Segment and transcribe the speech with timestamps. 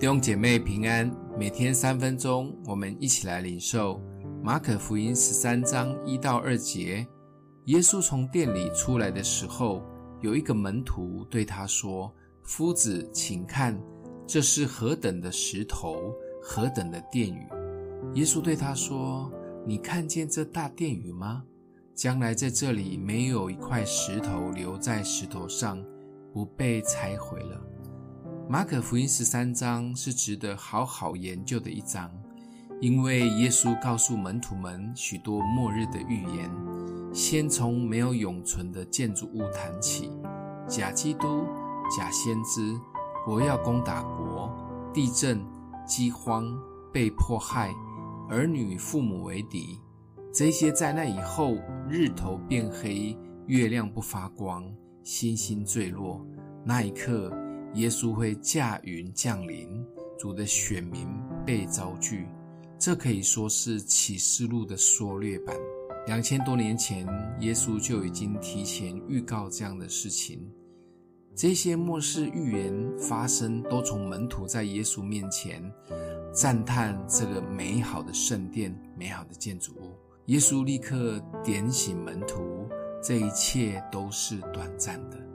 [0.00, 4.00] 弟兄姐妹平安，每天三分钟，我们一起来领受
[4.42, 7.06] 马可福音十三章一到二节。
[7.66, 9.82] 耶稣从店里出来的时候，
[10.22, 12.10] 有一个门徒对他说
[12.42, 13.78] ：“夫子，请看，
[14.26, 17.46] 这是何等的石头，何等的殿宇！”
[18.18, 19.30] 耶稣对他说
[19.68, 21.44] ：“你看见这大殿宇吗？
[21.94, 25.78] 将来在这里没有一块石头留在石头上，
[26.32, 27.60] 不被拆毁了。”
[28.50, 32.10] 马可福音十三章是值得好好研究的一章，
[32.80, 36.50] 因为耶稣告诉门徒们许多末日的预言。
[37.12, 40.10] 先从没有永存的建筑物谈起，
[40.66, 41.46] 假基督、
[41.96, 42.76] 假先知，
[43.24, 44.52] 国要攻打国，
[44.92, 45.40] 地震、
[45.86, 46.52] 饥荒、
[46.92, 47.72] 被迫害，
[48.28, 49.78] 儿女父母为敌。
[50.34, 51.54] 这些灾难以后，
[51.88, 54.64] 日头变黑，月亮不发光，
[55.04, 56.26] 星星坠落，
[56.64, 57.32] 那一刻。
[57.74, 59.84] 耶稣会驾云降临，
[60.18, 61.06] 主的选民
[61.46, 62.26] 被招聚，
[62.78, 65.56] 这可以说是启示录的缩略版。
[66.06, 67.06] 两千多年前，
[67.40, 70.50] 耶稣就已经提前预告这样的事情。
[71.36, 75.62] 这些末世预言发生，都从门徒在耶稣面前
[76.32, 79.92] 赞叹这个美好的圣殿、美好的建筑物。
[80.26, 82.68] 耶稣立刻点醒门徒，
[83.02, 85.29] 这一切都是短暂的。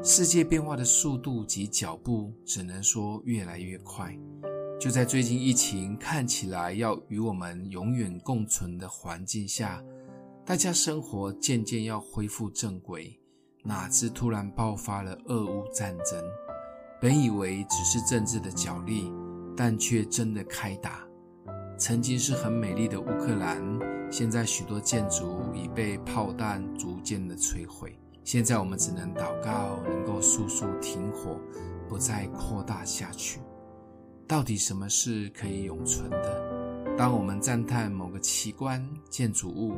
[0.00, 4.16] 世界变化的速度及脚步，只能说越来越快。
[4.80, 9.82] 就在最近疫情看起来要与我们永远共存的环境下，
[10.46, 13.18] 大家生活渐渐要恢复正轨，
[13.64, 16.22] 哪知突然爆发了俄乌战争。
[17.00, 19.12] 本以为只是政治的角力，
[19.56, 21.04] 但却真的开打。
[21.76, 23.60] 曾经是很美丽的乌克兰，
[24.10, 27.98] 现在许多建筑已被炮弹逐渐的摧毁。
[28.28, 31.40] 现在我们只能祷告，能够速速停火，
[31.88, 33.40] 不再扩大下去。
[34.26, 36.94] 到底什么是可以永存的？
[36.94, 39.72] 当我们赞叹某个奇观、建筑物，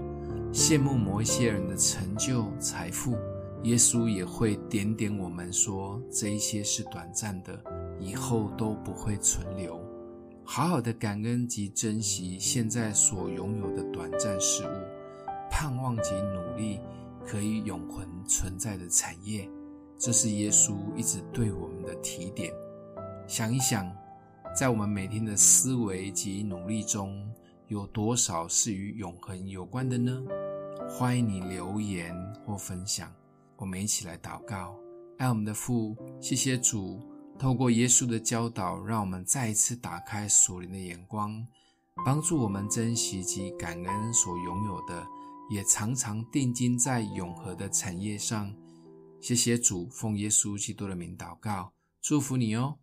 [0.53, 3.16] 羡慕某一些人的成就、财富，
[3.62, 7.56] 耶稣也会点点我们说：这一些是短暂的，
[8.00, 9.81] 以后都不会存留。
[10.43, 14.75] 好好的感恩及珍惜现在所拥有的短暂事物，
[15.49, 16.81] 盼望及努力。
[17.30, 19.48] 可以永恒存在的产业，
[19.96, 22.52] 这是耶稣一直对我们的提点。
[23.28, 23.88] 想一想，
[24.52, 27.32] 在我们每天的思维及努力中，
[27.68, 30.20] 有多少是与永恒有关的呢？
[30.88, 32.12] 欢迎你留言
[32.44, 33.08] 或分享。
[33.56, 34.74] 我们一起来祷告：
[35.18, 37.00] 爱我们的父，谢谢主，
[37.38, 41.47] 透过耶稣的教导，让我们再一次打开属灵的眼光，
[42.04, 45.06] 帮助我们珍惜及感恩所拥有的。
[45.50, 48.56] 也常常定睛在永和的产业上。
[49.21, 52.81] 谢谢主，奉耶稣基督的名祷告，祝福你哦。